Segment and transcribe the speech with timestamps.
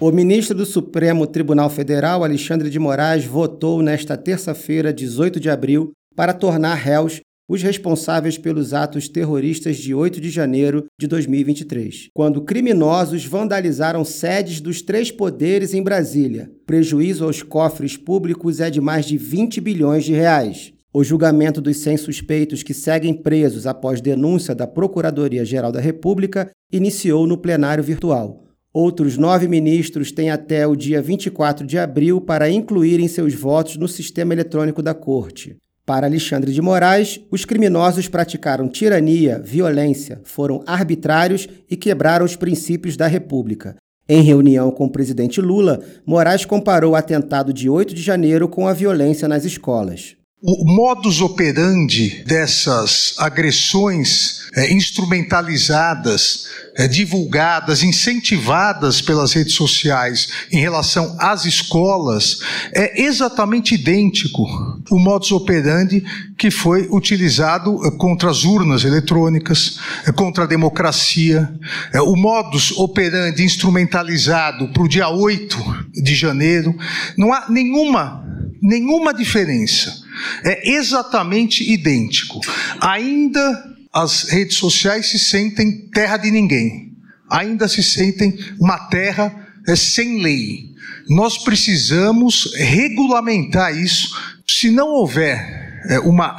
[0.00, 5.92] O ministro do Supremo Tribunal Federal, Alexandre de Moraes, votou nesta terça-feira, 18 de abril,
[6.16, 12.40] para tornar réus os responsáveis pelos atos terroristas de 8 de janeiro de 2023, quando
[12.40, 16.50] criminosos vandalizaram sedes dos três poderes em Brasília.
[16.64, 20.72] Prejuízo aos cofres públicos é de mais de 20 bilhões de reais.
[20.94, 27.26] O julgamento dos 100 suspeitos que seguem presos após denúncia da Procuradoria-Geral da República iniciou
[27.26, 28.49] no plenário virtual.
[28.72, 33.88] Outros nove ministros têm até o dia 24 de abril para incluírem seus votos no
[33.88, 35.56] sistema eletrônico da Corte.
[35.84, 42.96] Para Alexandre de Moraes, os criminosos praticaram tirania, violência, foram arbitrários e quebraram os princípios
[42.96, 43.74] da República.
[44.08, 48.68] Em reunião com o presidente Lula, Moraes comparou o atentado de 8 de janeiro com
[48.68, 50.19] a violência nas escolas.
[50.42, 61.14] O modus operandi dessas agressões é, instrumentalizadas, é, divulgadas, incentivadas pelas redes sociais em relação
[61.20, 62.38] às escolas
[62.72, 64.42] é exatamente idêntico
[64.90, 66.02] o modus operandi
[66.38, 69.78] que foi utilizado é, contra as urnas eletrônicas,
[70.16, 71.52] contra a democracia.
[71.92, 75.58] É, o modus operandi instrumentalizado para o dia 8
[76.02, 76.74] de janeiro.
[77.14, 78.24] Não há nenhuma,
[78.62, 79.99] nenhuma diferença
[80.44, 82.40] é exatamente idêntico.
[82.80, 86.92] Ainda as redes sociais se sentem terra de ninguém,
[87.28, 89.34] ainda se sentem uma terra
[89.66, 90.70] é, sem lei.
[91.08, 94.16] Nós precisamos regulamentar isso.
[94.46, 96.36] Se não houver é, uma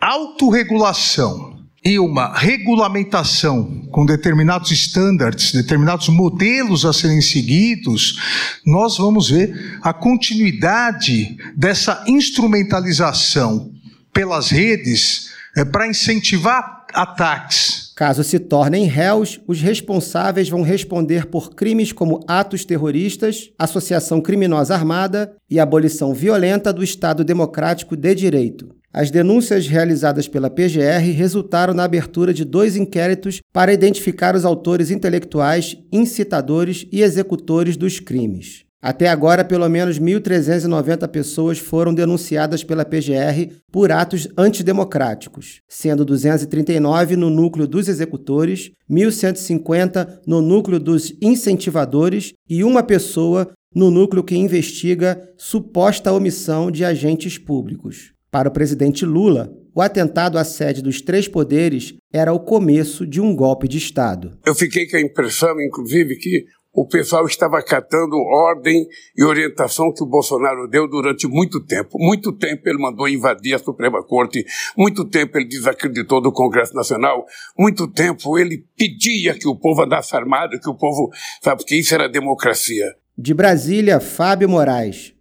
[0.00, 9.78] autorregulação e uma regulamentação com determinados estándares, determinados modelos a serem seguidos, nós vamos ver
[9.82, 13.72] a continuidade dessa instrumentalização
[14.12, 17.92] pelas redes é, para incentivar ataques.
[17.94, 24.74] Caso se tornem réus, os responsáveis vão responder por crimes como atos terroristas, associação criminosa
[24.74, 28.77] armada e abolição violenta do Estado Democrático de Direito.
[28.92, 34.90] As denúncias realizadas pela PGR resultaram na abertura de dois inquéritos para identificar os autores
[34.90, 38.64] intelectuais, incitadores e executores dos crimes.
[38.80, 47.16] Até agora, pelo menos 1.390 pessoas foram denunciadas pela PGR por atos antidemocráticos, sendo 239
[47.16, 54.36] no núcleo dos executores, 1.150 no núcleo dos incentivadores e uma pessoa no núcleo que
[54.36, 58.17] investiga suposta omissão de agentes públicos.
[58.30, 63.20] Para o presidente Lula, o atentado à sede dos três poderes era o começo de
[63.20, 64.36] um golpe de Estado.
[64.44, 68.86] Eu fiquei com a impressão, inclusive, que o pessoal estava acatando ordem
[69.16, 71.98] e orientação que o Bolsonaro deu durante muito tempo.
[71.98, 74.44] Muito tempo ele mandou invadir a Suprema Corte,
[74.76, 77.24] muito tempo ele desacreditou do Congresso Nacional,
[77.58, 81.10] muito tempo ele pedia que o povo andasse armado, que o povo,
[81.42, 82.94] sabe, porque isso era democracia.
[83.16, 85.14] De Brasília, Fábio Moraes.